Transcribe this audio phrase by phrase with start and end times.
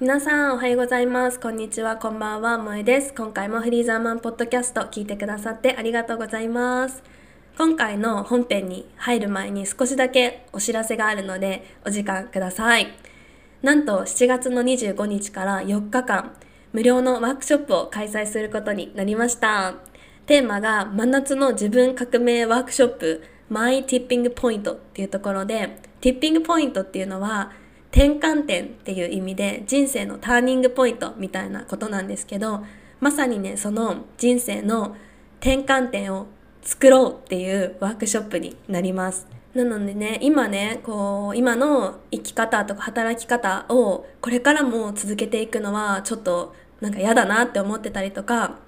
[0.00, 1.38] 皆さんおはようございます。
[1.38, 1.96] こんにちは。
[1.96, 2.58] こんばんは。
[2.58, 3.14] 萌えです。
[3.14, 7.00] 今回もフリーザーマンポッドキャスト聞いてくださってありがとうございます。
[7.56, 12.88] 今回の本編に入る前に少しだけお知らせがあるのでお時間ください。
[13.62, 16.34] なんと7月の25日から4日間
[16.72, 19.74] 無料のワークショップを開催することになりました。
[20.26, 27.52] テーマが真夏の自分革命ワークショップマイティッピングポイントっていうところでティッピングポイントっていうのは
[27.94, 32.64] 転換点っていう意味で人生のターニングポイントみたいなことなんですけど
[32.98, 34.96] まさにねその人生の
[35.38, 36.26] 転換点を
[36.60, 39.28] 作ろうっていうワークショップになります。
[39.54, 48.58] なのでね今ねこう今の生き方とか働き方をこれからも続けていくのはちょっとなんか嫌だなって思ってたりとか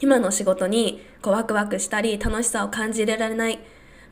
[0.00, 3.60] 今の仕事にこうワクワクしたり楽しさを感じられない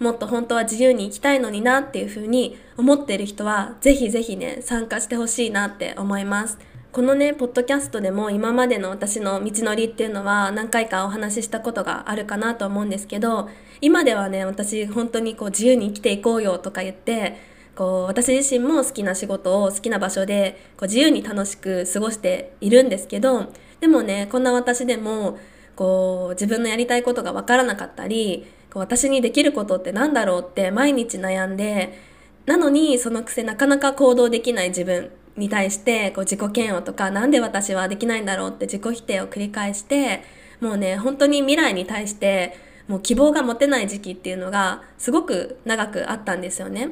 [0.03, 6.59] もっと本当は自由に生きたいのになっていうふうに思っている人はぜひぜひね参加してほしいなって思います。
[6.91, 13.49] このねポッドキャストでも今までの私の道のりっていうのは何回かお話ししたことがあるかなと思うんですけど
[13.81, 17.39] 今ではね私本当にこう自由に生きていこうよとか言って
[17.75, 25.39] こう私自身も好きな仕事を好きな場所でこう自由に楽しく過ごしているんですけどでもねこんな私でも
[25.77, 28.47] こう自分のやりたいことが分からなかったり
[28.79, 31.99] 私にできることって何だろうって毎日悩んで
[32.47, 40.23] なのにそのくせなかなか行動できない自分に対してこう自己嫌悪とか何で私はできないんだろうって自己否定を繰り返して
[40.61, 42.57] もうね本当に未来に対して
[42.89, 46.91] もう希望が持てない時期っていうのがすごく長くあったんですよね。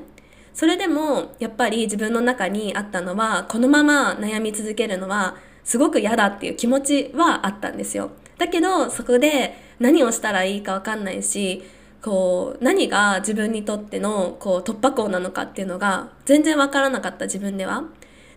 [0.54, 8.10] それでもやっぱり自分の中にあったのはこのまま悩み続けるのはすごく嫌だっていう気持ちはあったんですよ。
[8.40, 11.62] だけどそこで何をしたらいいか分かんないし
[12.00, 17.84] こう何が自分にとってのこう突破口なのかっていうのが全然分からなかった自分では。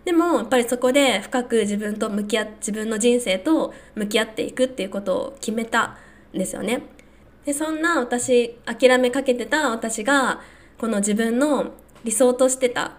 [0.04, 5.96] でもやっぱりそこで深く自分と向き合自分の人生と向き合っていくっていうことを決めた
[6.34, 6.82] んですよね。
[7.46, 10.42] でそんな私諦めかけてた私が
[10.76, 11.72] この自分の
[12.04, 12.98] 理想としてた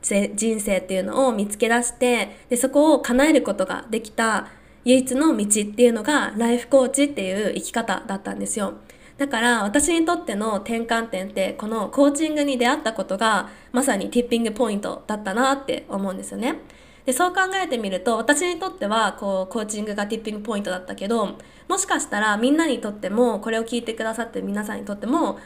[0.00, 4.48] 人生っていうのを見つけ出してでそこを叶えることができた
[4.88, 8.72] 唯一の道っていうのがライフコーチっていう生き方だったんですよ。
[9.18, 16.62] だから私にとっての転換点ってこのコーチングに出会ったことがまさにティッピングポイントだったなって思うんですよね。
[17.04, 21.36] でそう考えてみると私にとってはこうコーチングがティッピングポイントだったけど
[21.68, 25.38] もしかしたらみんなにとってもこれを聞いてくださってる皆さんにとっても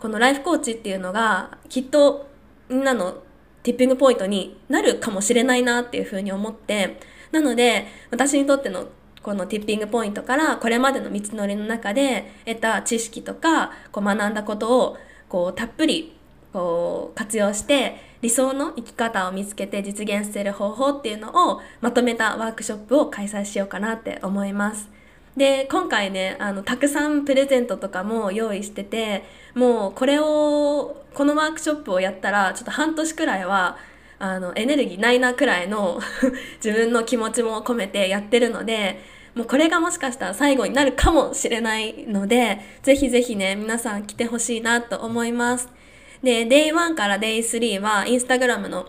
[0.00, 2.28] このライフコーチっていうのがきっと
[2.68, 3.18] みんなの
[3.62, 6.98] ティッピングポイントになるかもしれないなっていうふうに思って
[7.32, 8.88] なので私にとっての
[9.22, 14.96] このティッピングポイントからこれまでの道のりの中で得た知識とかこう学んだことを
[15.28, 16.16] こうたっぷり
[16.52, 24.88] こう活用して理想の生き方を見つけて実現する方法っていうのをまとめたワークショップを開催しようかなって思います。
[25.36, 29.22] で今回ねあのたくさんプレゼントとかも用意してて
[29.54, 33.76] もうこれをこのワークショップをやったらちょっと半年くらいは
[34.18, 36.00] あのエネルギーないなくらいの
[36.62, 39.00] 自分の気持ちも込めてやってるので
[39.34, 45.68] もうこれがもしかしたら最後になるかもしれないのでぜひぜひね皆さん来てほしいなと思います。
[46.22, 48.88] で Day1 から Day3 はインスタグラムの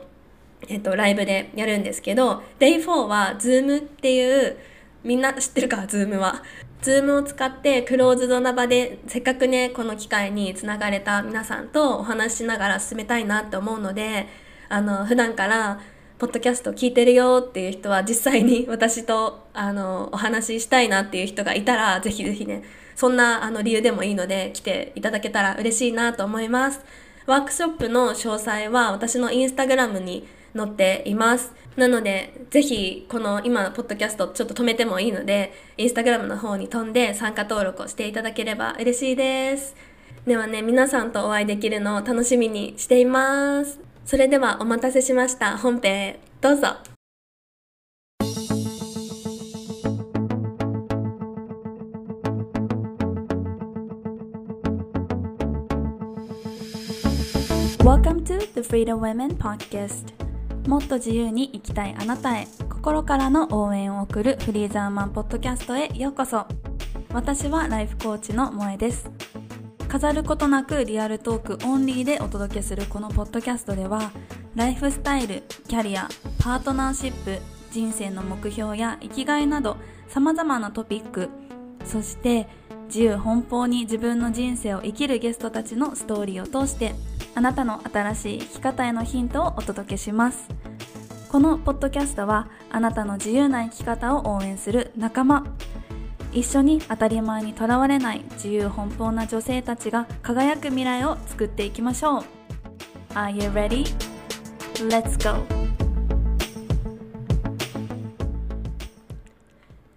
[0.68, 4.58] えっと、ライブでやるんですけど Day4 は Zoom っていう
[5.04, 6.44] みんな 知ってるか？Zoom は。
[6.82, 14.28] Zoom を使ってクローズドな場でせっかくねこの機会につながれた皆さんとお話ししながら進めたいなって思うので
[14.70, 15.82] あの普段から
[16.20, 22.64] ポッドキャスト聞いてるよっていう人は実際に 私とあのお話ししたいなっていう人がいたらぜひぜひね
[22.96, 26.82] そんなあの理由でもいいので来ていただけたら嬉しいなと思います。
[27.26, 31.54] ワークショップの詳細は私のインスタグラムに載っています。
[31.78, 39.76] なのでぜひこの今のポッドキャストちょっと止めてもいいのでインスタグラムの方に飛んで参加登録をしていただければ嬉しいです。
[40.26, 43.89] ではね皆さんとお会いできるのを楽しみにしています。
[44.10, 45.56] それではお待たせしました。
[45.56, 46.20] 本編へ。
[46.42, 46.78] どうぞ。
[60.68, 62.48] もっと自由に生きたいあなたへ。
[62.68, 66.48] 心からの応援を送るフリーザーマンポッドキャストへようこそ。
[67.14, 69.08] 私はライフコーチの萌えです。
[69.90, 74.12] 飾ることなく real talk only でお届けするこのポッドキャストでは
[74.54, 76.08] ライフスタイル、キャリア、
[76.38, 77.42] パートナーシップ、
[77.72, 79.78] 人生の目標や生きがいなど
[80.08, 81.30] 様々なトピック
[81.86, 82.48] そして
[82.86, 86.94] 自由奔放に自分の人生を生きるゲストたちのストーリーを通して
[87.34, 90.48] あなたの新しい生き方へのヒントをお届けします。
[91.30, 95.46] このポッドキャストはあなたの自由な生き方を応援する仲間。
[96.32, 102.24] 一緒に当たり前にとらわれない自由奔放な女性たちが輝く未来を作っていきましょう
[103.16, 103.86] Are you ready?
[104.88, 105.44] Let's go!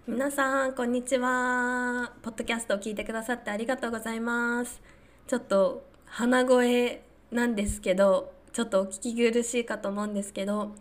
[0.07, 4.81] 皆さんこんにちはポッドキャストを聞いてくださってありがとうございます
[5.27, 10.73] ちょっと鼻声なんですけどちょっとお聞き苦しいかと思うんですけど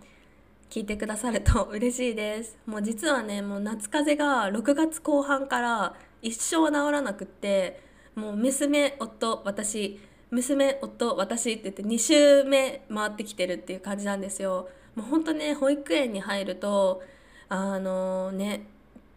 [0.72, 2.56] 聞いてくださると嬉しいです。
[2.64, 7.78] もう実はねもう夏風邪が6月後半から一生治らなくって
[8.14, 14.70] もう娘夫私娘夫私って言って2週目回ってきてるっていう感じなんですよ。
[14.94, 17.02] もうほんとね保育園に入ると
[17.50, 18.66] あのね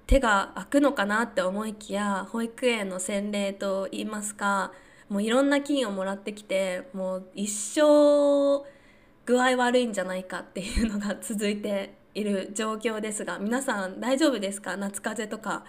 [0.07, 4.73] 手が開くのかなって思いきや保育園の洗礼と言いますか
[5.07, 8.65] もういろんな菌をもらってきてもう一生
[9.25, 14.77] 具合悪いんじゃないかっていうのが続いている状況ですが皆さん大丈夫ですか？
[14.77, 15.65] 夏風邪とか。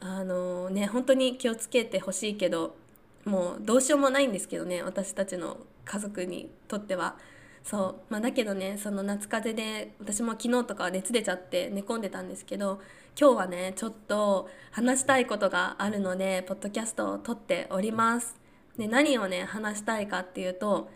[0.00, 2.76] あのね本当に気をつけてほしいけど
[3.24, 5.56] もうどうしようもないんですけどね私たちの
[5.86, 7.16] 家族にとっては。
[7.62, 7.94] そう。
[8.10, 12.82] まあ、だけどねその夏風邪で私も昨日とか熱出ちゃって寝込んでたんですけど
[13.18, 18.36] 今日はねちょっと話したいことがあるのでポッドキャストを撮っております。
[18.76, 20.90] で何をね話したいかっていうと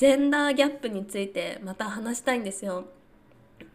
[0.00, 2.86] ジェンダーギャップについてまた話したいんですよ。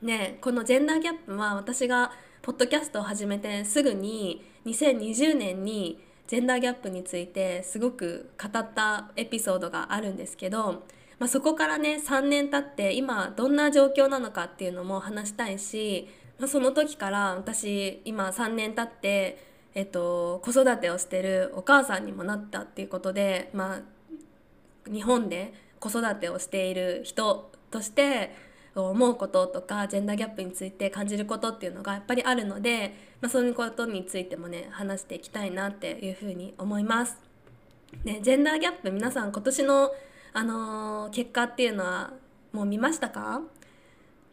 [0.01, 10.85] ねこのジェンダーギャップは私がポッドキャストを始めてすぐに2020年にジェンダーギャップについてすごく語ったエピソードがあるんですけど、
[11.19, 16.07] まあ、そこからね3年経って今どんな状況なのかっていうのも話したいし、
[16.39, 19.37] まあ、その時から私今3年経って、
[19.75, 25.53] えっと、子育てをしてるお母さんにもなったっていうことで、まあ、日本で
[25.89, 28.35] 子育てをしている人として
[28.73, 37.17] 思うこととかジェンダーギャップについて感じることっていうのがやっぱりあるので、まあ、そういうことについてもね話していきたいなっていうふうに思います。
[38.03, 39.91] ね、ジェンダーギャップ皆さん今年の、
[40.33, 42.11] あのー、結果っていうのは
[42.51, 43.41] もう見ましたか？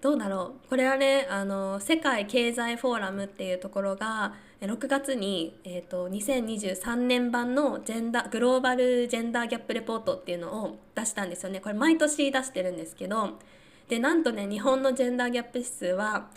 [0.00, 0.68] どうだろう？
[0.68, 4.34] これはね、あのー、世界経済フォーラムっていうところが
[4.66, 11.60] 6月に、えーと、2023年版のジェンダグローバルジェンダーギャップレポートっていうのを出したんですよね。
[11.60, 13.40] これ毎年出してるんですけど
[13.88, 16.28] でなんとね日本のジェンダーギャップ指数は、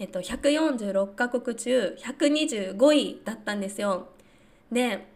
[0.00, 4.08] えーと、146カ国中125位だったんですよ。
[4.72, 5.06] で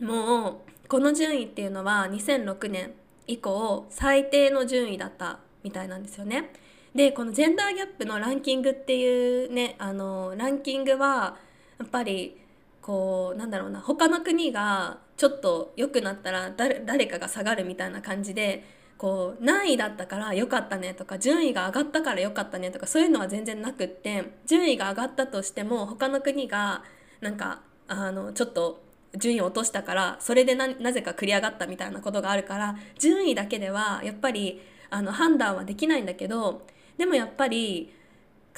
[0.00, 2.92] もうこの順位っていうのは2006年
[3.26, 6.52] 以降最低の順位だったみたいなんですよね。
[6.94, 11.36] でこのジェンダーギャップのランキングっていうねあのランキングは
[11.80, 12.38] やっぱり
[12.80, 18.64] こうなんだろうな他の国がちょっと良くなったら誰かが下がるみたいな感じで
[18.96, 26.84] こう何位だったから良かったねとか順位が上がったから良かったねとかそういうのは全然なくって順位が上がったとしても他の国が
[27.22, 28.82] なんかあのちょっと
[29.16, 34.60] 順位を落としたからそれでなぜか繰り上がったみたいなことがあるから順位だけではやっぱり
[34.90, 36.66] あの判断はできないんだけど
[36.98, 37.92] でもやっぱり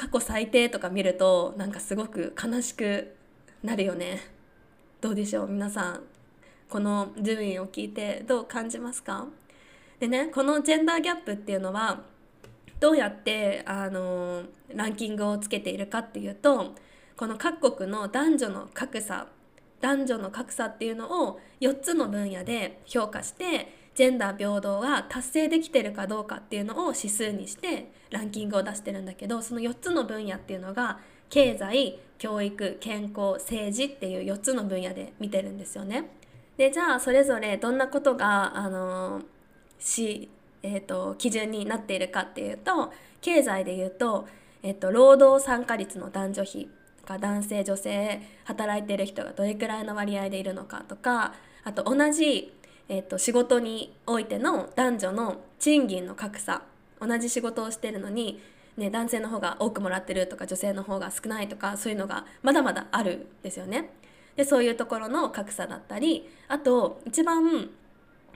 [0.02, 3.14] 過去最低とか見るとなんかすごく悲しく
[3.62, 4.20] なるよね。
[5.00, 5.48] どうでしょう？
[5.48, 6.02] 皆さん
[6.68, 9.28] この順位を聞いてどう感じますか？
[10.00, 12.00] でねこのジェンダーギャップっていうのは
[12.80, 14.42] どうやってあの
[14.74, 16.74] ランキングをつけているかっていうと
[17.16, 19.28] この各国の男女の格差
[19.80, 36.04] 男女の格差っていうのを4つの分野で評価してジェンダー平等が達成できてるかどうかっていうのを指数にしてランキングを出してるんだけどその4つの分野っていうのが経済教育健康政治っていう4つの分野で見てるんですよね。
[36.56, 39.22] でじゃあそれぞれどんなことがあの
[39.78, 40.28] し、
[40.62, 44.28] えーと、基準になっているかっていうと経済でいうと,、
[44.62, 46.70] えーと、労働参加率の男女比
[47.04, 51.34] か男性女性働いてる人がどれくらいの割合でいるのかとか
[51.64, 52.52] あと同じ
[52.88, 56.62] えーと、仕事においての男女の賃金の格差
[57.00, 58.40] 同じ仕事をしてるのに、
[58.76, 63.90] ね、男性の方が多くもらってるとか女性の方が少ないとかそういうのがまだまだあるんですよね。
[64.36, 67.68] でそういうところの格差だったりあと一番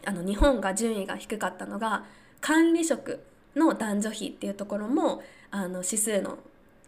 [0.05, 2.05] あの日本が順位が低かったのが
[2.41, 3.25] 管理職
[3.55, 6.39] の男女比っていうところもあの指数の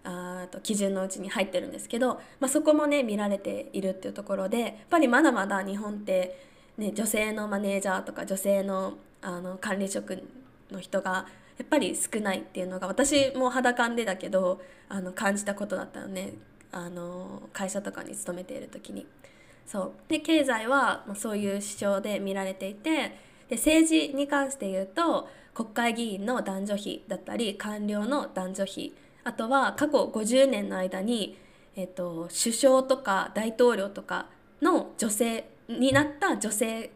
[0.04, 6.47] あと基準のうちに入ってるんですけど、まあ、そこもね見られているっていうところでやっぱりまだまだ日本って
[6.78, 10.22] ね、女性のマネージャーとか女性のあの管理職
[10.70, 11.26] の人が
[11.58, 16.34] やっぱり少ないっていうのが私も肌感でだけどあの感じたことだったのね
[16.70, 19.06] あの会社とかに勤めている時に。
[19.66, 23.18] そうで経済はそういう指標で見られていて
[23.50, 31.36] で政治に関して言うと国会議員の男女比だったり官僚の男女比あとは過去50年の間に、
[31.76, 34.30] えっと、首相とか大統領とか
[34.62, 36.90] の女性になった女性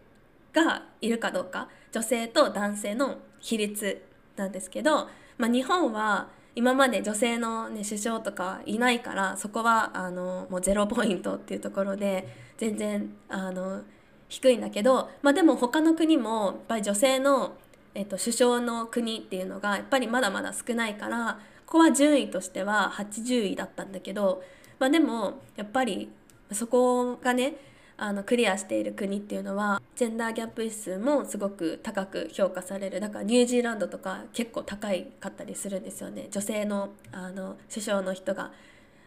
[0.52, 1.68] がいるかどうか。
[1.92, 4.02] 女性と男性の比率
[4.36, 12.26] なんですけど、まあ、日本は今まで女性の、ね、首相とかいないからそこはあのもうゼロポイントっていうところで
[12.56, 13.82] 全然あの
[14.28, 17.52] 低いんだけど、まあ、でも他の国もやっぱり女性の、
[17.94, 24.42] えっと、首相の国っていうのがやっぱりまだまだ少ないからここは順位としては80位だったんだけど、
[24.78, 26.10] まあ、でもやっぱり
[26.50, 27.54] そこがね
[27.96, 33.00] あのクリアしている国っていうのはジェンダーギャップ指数もすごく高く評価される。
[33.00, 36.28] だからニュージーランドとか結構高いかったりするんですよね。
[36.30, 38.52] 女性のあの首相の人が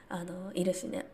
[0.09, 1.07] あのいるしね。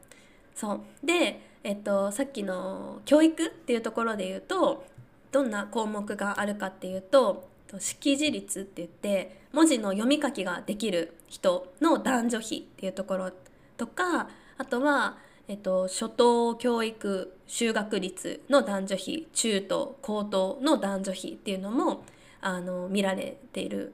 [0.54, 0.82] そう。
[1.04, 4.86] で、えっと、さっきの教育っていうところで言うと
[5.32, 7.50] どんな項目があるかっていうと
[7.80, 13.32] 識字率って言って文字の読み書きができる人の男女比っていうところ
[13.78, 15.18] とかあとは
[15.52, 22.06] えっと、初等教育就学率の男女比中等高等の男女比っていうのも
[22.40, 23.92] あの見られている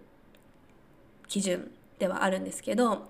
[1.28, 3.10] 基準ではあるんですけど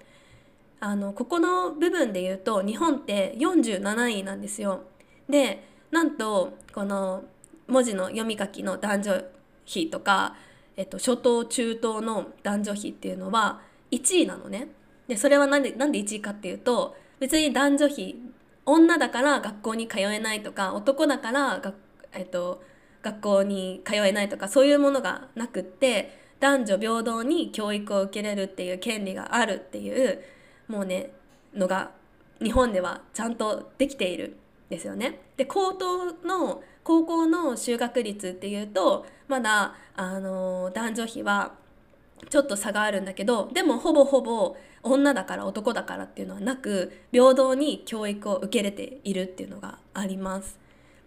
[0.80, 4.84] あのここの部分で言うと日本って47位なんですよ。
[5.28, 7.26] でなんとこの
[7.68, 9.24] 文字の読み書きの男女
[9.66, 10.38] 比とか、
[10.78, 13.60] えっと、初等中等の男女比っていうのは
[13.92, 14.70] 1位なのね。
[15.10, 18.16] でそれはなんでなんで1位かっていうと別に男女比
[18.68, 21.74] 女だから学校に通えないとか男だからが、
[22.12, 22.62] えっと、
[23.02, 30.22] 学校に通えないとかそういうものがなくって男女平等に教育を受けれるっていう権利があるっていう
[30.68, 31.12] もうね
[31.56, 31.92] のが
[32.44, 34.36] 日本ではちゃんとできている
[34.68, 35.22] んですよね。
[35.38, 41.54] で高等の高校の就学率っていうとまだあの男女比は
[42.30, 50.60] ちょっと差があるんだけどでもほぼほぼ女だから男だからっていうのはなく平等に教育を受け入れているっていうのがあります。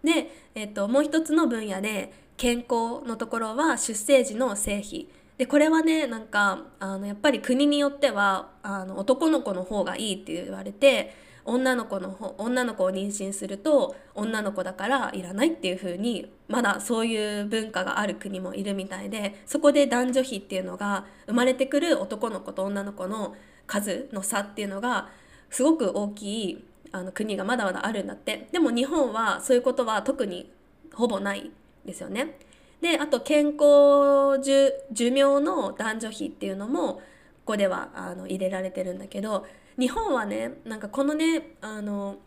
[0.04, 23.34] で、えっと、もう一つの分野で健康のところは出生時の性比でこれはねなんかあのやっぱり国によってはあの男の子の方がいいって言われて女の子の方女の子を妊娠すると女の子だからいらないっていう風にまだそういう文化がある国もいるみたいでそこで男女比っていうのが生まれてくる男の子と女の子の
[23.66, 25.08] 数の差っていうのが
[25.48, 30.50] すごく大きいあの国がまだまだあるんだってでも日本はそういうことは特に
[30.92, 31.50] ほぼない
[31.84, 32.38] ですよね。
[32.80, 37.00] であと健康寿命の男女比っていうのもこ
[37.44, 39.46] こではあの入れられてるんだけど
[39.80, 42.18] 日本はねなんかこのねあの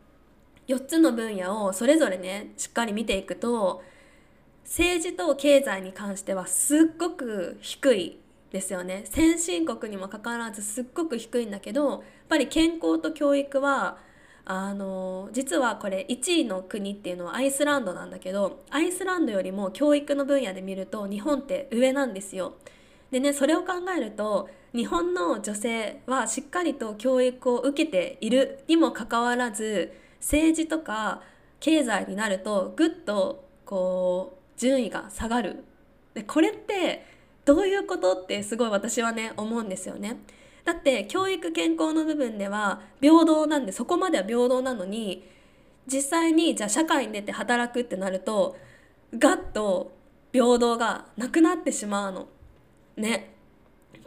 [0.68, 3.84] 4つの分野をそれぞれねしっかり見ていくと
[4.64, 8.20] 政治と経済に関してはすっごく低い
[8.52, 13.98] ですよね先進国にもかかわらずすっごく低いんだけどやっぱり健康と教育は
[14.46, 22.56] あの実はこれ1位の国っていうのはアイスランドなんだけどアイスランドよりも教育の分野で見ると日本って上なんですよ。
[23.12, 31.22] でねそれを考えると日本の女性はしっかりと教育を受けているにもかかわらず政治とか
[31.60, 35.64] 経済になるとぐっとこう順位が下がる。
[36.16, 37.06] でこれって
[37.46, 40.18] どういうことってすごい私はね思うんですよね。
[40.66, 45.24] だって教育健康の部分では平等なんでそこまでは平等なのに
[45.86, 48.58] 実際にじゃあ社会に出て働くってなると
[49.18, 49.92] ガッと
[50.32, 52.28] 平等がなくなってしまうの。
[52.98, 53.33] ね。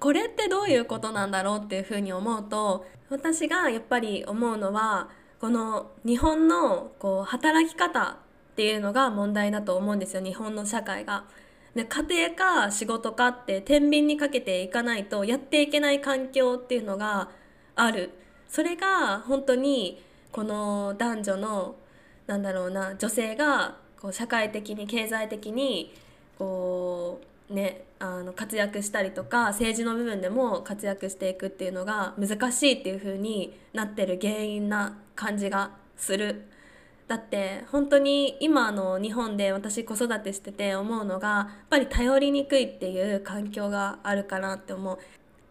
[0.01, 5.09] これってどういうことなんだろうっていうふうに思うと私がやっぱり思うのは
[5.41, 8.17] この日本のこう働き方っ
[8.57, 11.25] ていうのが問題だと思うんですよ日本の社会が。
[11.75, 17.29] で家庭か仕事かって天秤にかけていかないとやっていけない環境っていうのが
[17.75, 18.13] ある
[18.49, 21.77] それが本当にこの男女の
[22.27, 25.93] なんだろうな女性がこう社会的に経済的に
[26.39, 36.47] こうねあの活躍したりとか政治の部分でも活躍していくっていうのが難しいっていう風になってる原因な感じがする。
[37.09, 44.99] だって本当に今の日本で私子育てしてて思うのがやっぱり頼りにくいっていう環境があるかなって思う。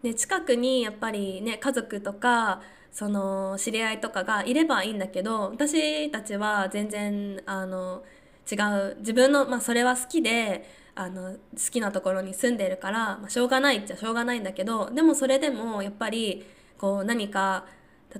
[0.02, 2.60] で近くにやっぱりね家族とか
[2.92, 8.02] その知り合いとかがいればいいんだけど私たちは全然あの
[8.50, 11.38] 違う自分の、まあ、それは好きであの好
[11.70, 16.44] きなところに住んでるから、まあ、しょうがないっちゃしょうがないんだけどでもそれでもやっぱり
[16.78, 17.66] こう何か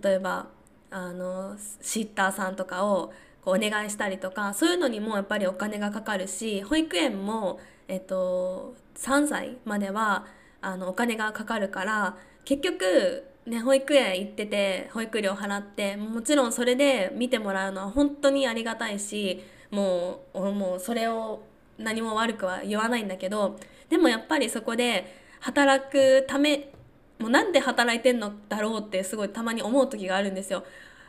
[0.03, 0.47] 例えば
[0.91, 10.27] あのシッターさんとかをこうお願いしたりとかそういうのにもやっぱりお金がかかるし保育園もえっと、3歳までは
[10.61, 21.45] あのお金がかかるから結局ね、保育園行ってて保育料払ってもちろんそれで見てもらうのは本当にありがたいしもうもうそれを
[21.79, 26.71] 何も悪くは言わないんだけどでもやっぱりそこで働くため
[27.19, 30.65] もうなんで働いてんのだろうってすごいたまに思う時があるんですよ。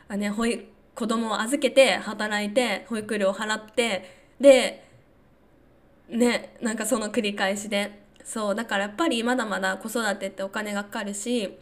[0.08, 0.64] あね、保育
[0.98, 4.84] 子供を預けて働いて保育料を払ってで
[6.08, 11.56] ねなんかその繰り返しでそうだからやっぱりまだまだ子育てってお金がかかるし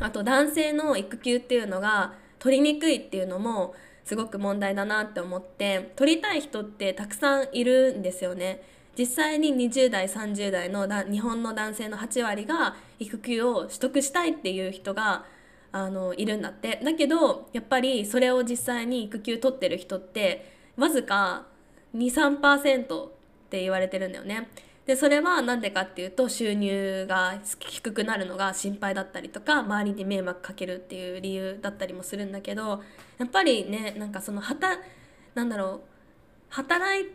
[0.00, 8.62] あと男性の育休っていうのが取りにくいっていうのもすごく問題だなって思って取りたい人ってたくさんいるんですよね。
[8.98, 15.24] 実際に20代30代の日本の男性の8割が育休を取得したいっていう人が
[15.72, 21.46] あのいるんだってだけどやっぱりそれを実際に育休取ってる人ってわずか
[21.94, 23.10] 23%っ
[23.48, 24.48] て言われてるんだよね。
[24.86, 32.82] でそれは何でかっていうと収入が低くなるのが心配だったりとか周りに迷惑かけるっていう理由だったりもするんだけど
[33.18, 34.78] やっぱりねなんかそのはた
[35.34, 35.80] なんだろう
[36.48, 37.12] 働い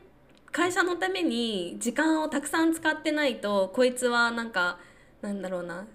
[0.52, 4.80] 会社のために時間をたくさん使ってないとこいつはなんか
[5.22, 5.86] なんだろうな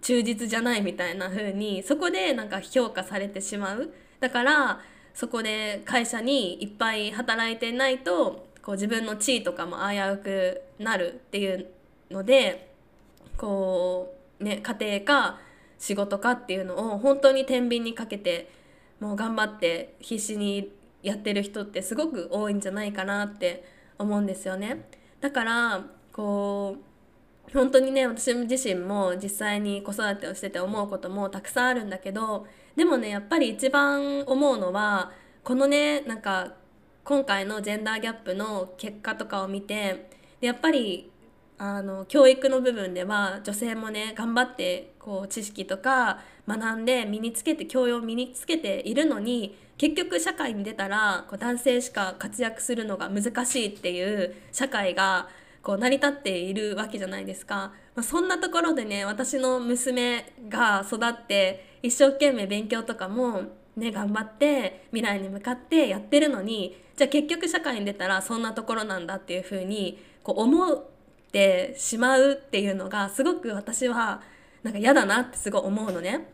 [0.00, 3.92] 忠実じゃないみたいな風にそこでなんか評価されてしまう。
[4.20, 4.80] だから
[5.14, 11.68] そこで会社にいっぱい働いてないとこう自分の地位とかも危うくなるっていう
[12.10, 12.70] ので
[13.38, 15.38] こうね家庭か
[15.78, 18.50] 仕事かっていうのを本当に天秤にかけて
[19.00, 20.70] もう頑張って必死に
[21.02, 23.64] やってる人ってすごく多いんじゃないかなって
[23.96, 24.84] 思うんですよね。
[25.22, 26.76] だからこ
[27.48, 32.46] う本当にね私自身も実際に子育てをしてて思うこともたくさんあるんだけど
[32.76, 35.10] でもねやっぱり一番思うのは
[35.42, 36.57] このねなんか
[37.08, 40.10] 今回のジェンダーギャップの結果とかを見て
[40.42, 41.10] でやっぱり
[41.56, 55.30] あの教育の部分では女性もね頑張ってこう知識とか学んで身につけて教養を身につけているのに結局社会に出たらこう男性しか活躍するのが難しいっていう社会が
[55.62, 63.44] こう成り立っているわけじゃないですか、まあ、そんなところでね私の娘が育って一生懸命勉強とかも
[63.78, 70.84] ね頑張って未来に向かってやってるのにじゃあ結局社会に出たらそんなところなんだっていうふうにこう思っ
[71.32, 74.20] てしまうっていうのがすごく私は
[74.62, 76.28] なんか嫌だなってすごい思うのね。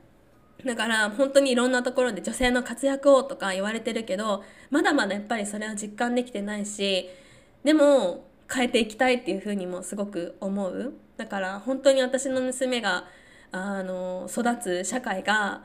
[0.64, 7.11] だから本当にいろんなところで女性の活躍をとか言われてるけどまだまだやっぱりそれは実感できてないし
[7.64, 13.04] でも変えていきたいっていうふうにもすごく思うだから本当に私の娘が
[13.52, 15.62] あの育つ社会が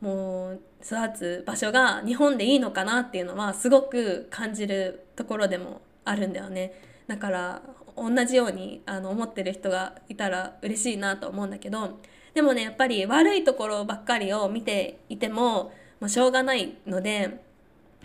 [0.00, 6.80] もう育つ場所が日本でいいのかなっていうのはすごく感じるところでもあるんだよね。
[7.06, 7.62] だから
[7.96, 12.00] 同じようにあの思ってる人がいたら嬉しいなと思うんだけど
[12.34, 17.40] でもねやっぱり悪いところばっかりを見ていても、まあ、しょうがないので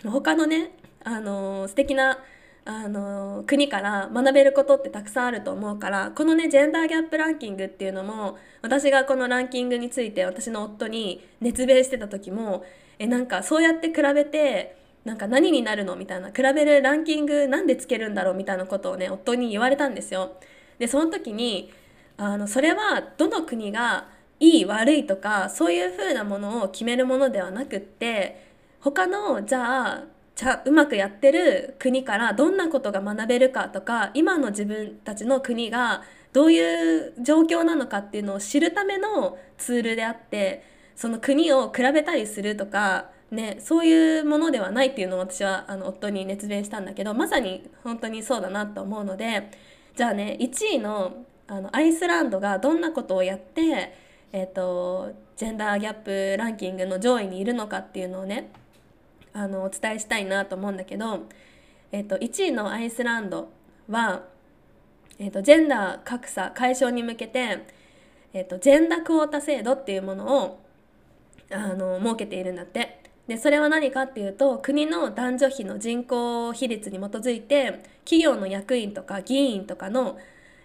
[0.04, 0.72] 他のね
[1.02, 2.18] あの素敵な
[2.64, 12.64] あの国から学べることってたくさんあると思うからこのねジェンダーギャップランキングっていうのも私がこのランキングについて私の夫に熱弁してた時も
[12.98, 20.32] えなんかそうやって比べてなんか何になるのみたいな比べるランキングなんでつけるんだろうみたいなことをね夫に言われたんですよ。
[20.78, 21.72] でその時に
[22.18, 28.44] あのそれはどの国がいい悪いとかそういう風なものを決めるものではなくって
[28.80, 30.04] 他のじゃあ
[30.40, 40.64] ちゃうまくやってる国からどんなことが学べるかとか今の自分たちの国がどういう状況なのかっていうのを知るためのツールであって
[40.96, 49.50] その国を比べたりするとか、ね、そういうものではないっていうのを私はあの夫に熱弁したんだけどまさに本当にそうだなと思うので
[49.94, 53.92] じゃあね1位のあのアイスランドがどんなことをやって、
[54.32, 58.50] えーとジェンダーギャップランキングの上位にいるのかっていうのをね
[59.32, 61.26] あのお伝えしたいなと思うんだけど、
[61.92, 63.48] えー、と1位のアイスランド
[63.88, 64.22] は、
[65.18, 67.64] えー、とジェンダー格差解消に向けて、
[68.32, 70.60] えー、とジェンダークオータ制度っていうものを
[71.50, 73.00] あの設けているんだって。
[73.30, 80.18] でそれは何かっていうと国の男女比の人口比率に基づいて企業の役員とか議員とかの、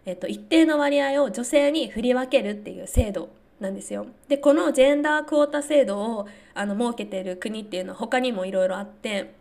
[0.08, 3.30] えっと、一定の割合を女性に振り分けるっていう制度
[3.66, 4.06] なんですよ。
[4.28, 9.34] でこのジェンダークオータ制度をあの設けている国っていうのは他にもいろいろあって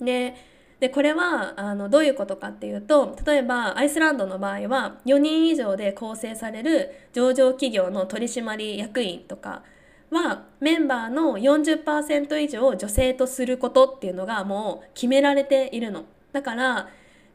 [0.00, 0.34] で
[0.80, 9.62] でこれはあのどういうことかっていうと例えばアイスランドの場合は4人以上で構成される上場企業の取締役員とか
[10.10, 16.04] はメンバーの40%以上を女性とすることっていうのがもう決められているの。
[16.32, 16.88] だから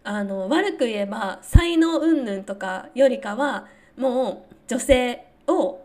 [0.04, 3.68] あの悪く言えば才能云々とかよりかは
[3.98, 5.82] もう女性を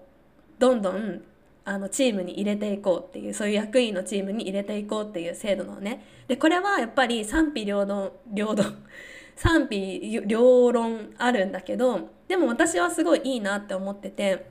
[0.59, 1.23] どんどん
[1.65, 6.05] あのチームに入れていこうっていうそういう役員のチームに入れていこうっていう制度のね。
[6.29, 8.85] でこれはやっぱり賛否両論両論
[9.37, 14.47] 賛否両論あるんだけどでも私はすごいいいなって思ってて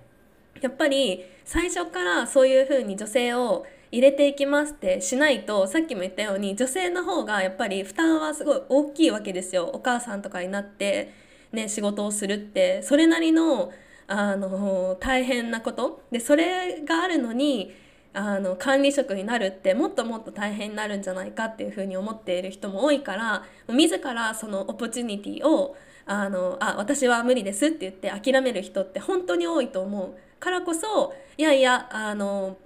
[0.62, 9.70] やっぱり最初からそういう風に女性を入れていきますってしないとさっきも言ったように女性の方がやっぱり負担はすごい大きいわけですよ。
[9.72, 11.13] お母さんとかになって
[11.52, 12.82] ね仕事をするって。
[12.82, 13.72] それなりの
[14.08, 16.04] あの大変なこと。
[16.12, 17.74] でそれがあるのに
[18.13, 30.13] あの管理職になるってもっともっと大変になるんじゃないかっていうふうに思っている人も多いから自らそのオポチュニティをあのあ私は無理ですって言って諦める人って本当に多いと思う。
[30.39, 32.58] からこそいやいやあの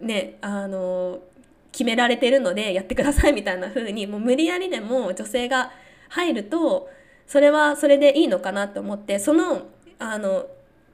[0.00, 1.20] ねあの
[1.72, 5.72] 決められてるのでやってくださいみたいな風にもう無理やりでも女性が
[6.10, 6.88] 入ると
[7.26, 9.66] それはそれでいいのかなって思ってその
[9.98, 10.46] あの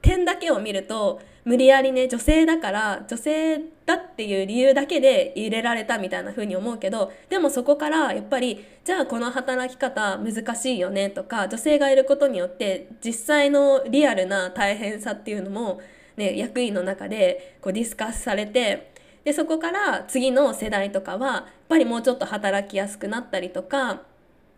[0.03, 15.81] 点だけを見ると無理やりね女性だから女性だっていう理由だけで入れられたみたいな風に思うけどでもそこからやっぱりじゃあこの働き方難しいよねとか女性がいることによって実際のリアルな大変さっていうのも、
[16.17, 18.93] ね、役員の中でこうディスカスされて
[19.25, 24.03] でそこから次の世代とかはやっぱりもうちょっと働きやすくなったりとか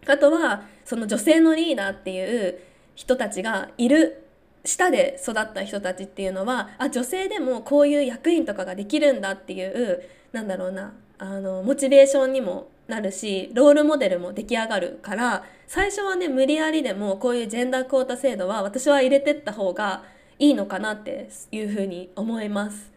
[0.07, 2.59] あとはその女性のリーダーっていう
[2.94, 4.23] 人たちがいる
[4.64, 20.05] 下で育った人たちっていうのはあ女性でもこういう役員とかができるんだっていうなんだろうなあのモチベーションにもなるしロールモデルも出来上がるから最初はね無理やりでもこういうジェンダークオータ制度は私は入れてった方が
[20.38, 22.92] いいのかなっていうふうに思います。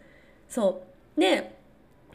[0.50, 0.82] そ
[1.18, 1.56] うで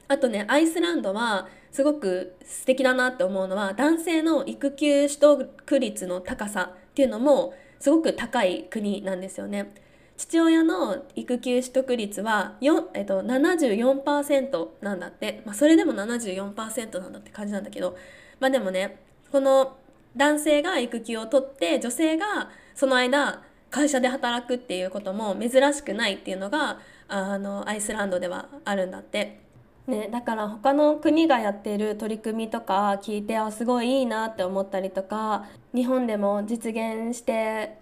[0.09, 9.75] あとねアイスランドはすごく素敵だなって思うのは男性の育休取得率の高さっていうのもすごく高い国なんですよね。
[10.17, 17.97] 父親の育休取得率は4、えっと、74%なんだって、まあ、それでも74%なんだって感じなんだけど、
[18.39, 19.01] まあ、でもね
[19.33, 19.77] この
[20.17, 29.41] 男性が育休を取って女性がその間会社で働くっていうことも珍しくないっていうのがあのアイスランドではあるんだって。
[29.87, 37.79] ね、だから他の国がやってる取り組みとか聞いてあすごいいいなって思ったりとか日本でも実現して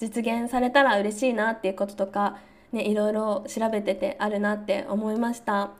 [0.00, 2.38] 実現されたら嬉しいなっていうこととか、
[2.72, 5.72] ね、いろいろ調べててあるなって思いました。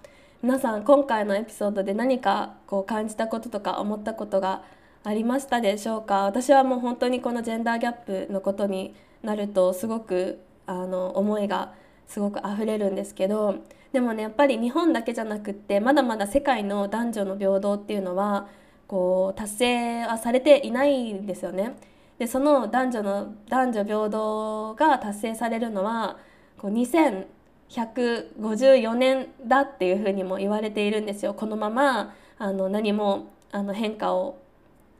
[0.42, 4.62] 皆さん今回のエピソードで何かこう感じたこととか思ったことが
[5.02, 6.24] ありましたでしょうか？
[6.24, 11.72] 私はもう本当にこのジェンダーギャップのことになるとすごくあの思いが
[12.06, 13.56] すごく溢れるんですけど
[13.94, 18.48] でもねやっぱり日本だけじゃなくってまだまだ世界の男女の平等っていうのは
[18.88, 21.76] こう達成はされていないんですよね。
[22.18, 26.18] でその男女の男女平等が達成されるのは
[26.58, 34.42] こう2154年だっていうふうにも言われているんですよこのままあの何もあの変化を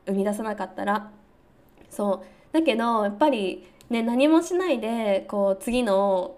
[0.05, 1.11] 生み出さなかったら。
[1.89, 6.37] そうだけどやっぱり、ね、何もしないでこう次の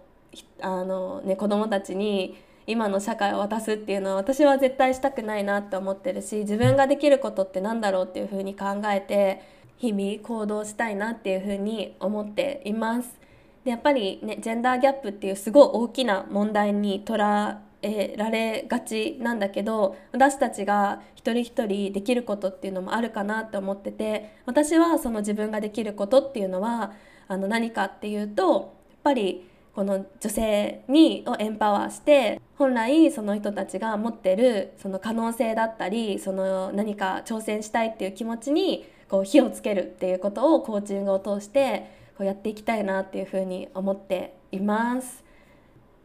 [0.60, 2.36] あの、ね、子どもたちに
[2.68, 9.42] 今の社会を渡すっていうのは私は絶対したくないなって思ってるし自分ができることって何だろうっていうふうに考えて
[9.78, 13.18] 日々行動したいなっていうふうに思っています。
[13.64, 26.92] でやっぱりねジェンダーギャップっていうすごい大きな問題に捉えられがちなんだけど私たちが一人一人できることっていうのもあるかなって思ってて私はその自分ができることっていうのは
[27.28, 29.48] あの何かっていうとやっぱり
[29.78, 45.24] この女性にをエンパワーして本来その人たちが持ってるその可能性だったりその何か挑戦したいっていう気持ちにこう火をつけるっていうことをコーチングを通してこうやっていきたいなっていうふうに思っています。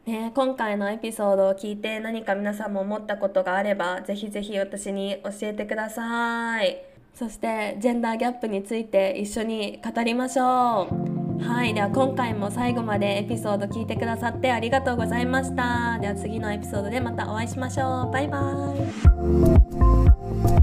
[0.05, 6.77] ね、今回のエピソードを聞いて何か皆さんも思ったことがあればぜひぜひ私に教えてください
[7.15, 15.97] そしてジェンダーギャップについて一緒に語りましょうはいでは今回も最後までエピソード聞いてくださってありがとうございました。
[15.99, 18.11] では次のエピソードでまたお会いしましょう。
[18.11, 20.62] バイバーイ。